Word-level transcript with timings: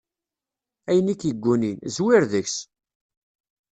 Ayen 0.89 1.11
i 1.13 1.15
k-iggunin, 1.19 1.77
zwir 1.95 2.23
deg-s! 2.31 2.57